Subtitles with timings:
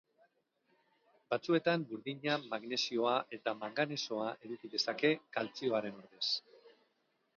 [1.33, 6.35] Batzuetan burdina, magnesioa eta manganesoa eduki dezake kaltzioaren ordez.